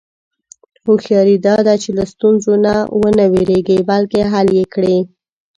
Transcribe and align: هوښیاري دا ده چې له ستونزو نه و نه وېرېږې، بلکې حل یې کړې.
هوښیاري 0.85 1.35
دا 1.47 1.55
ده 1.67 1.73
چې 1.81 1.89
له 1.97 2.03
ستونزو 2.11 2.53
نه 2.65 2.73
و 2.97 3.01
نه 3.17 3.25
وېرېږې، 3.31 3.79
بلکې 3.89 4.19
حل 4.31 4.47
یې 4.57 4.65
کړې. 4.73 4.97